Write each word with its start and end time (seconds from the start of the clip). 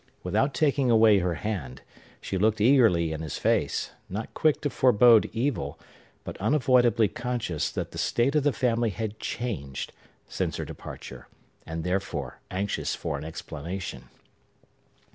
Without 0.23 0.55
taking 0.55 0.89
away 0.89 1.19
her 1.19 1.35
hand, 1.35 1.83
she 2.19 2.35
looked 2.35 2.59
eagerly 2.59 3.11
in 3.11 3.21
his 3.21 3.37
face, 3.37 3.91
not 4.09 4.33
quick 4.33 4.59
to 4.61 4.69
forebode 4.71 5.29
evil, 5.31 5.79
but 6.23 6.35
unavoidably 6.41 7.07
conscious 7.07 7.69
that 7.71 7.91
the 7.91 7.99
state 7.99 8.33
of 8.33 8.41
the 8.41 8.51
family 8.51 8.89
had 8.89 9.19
changed 9.19 9.93
since 10.27 10.57
her 10.57 10.65
departure, 10.65 11.27
and 11.67 11.83
therefore 11.83 12.39
anxious 12.49 12.95
for 12.95 13.15
an 13.15 13.23
explanation. 13.23 14.05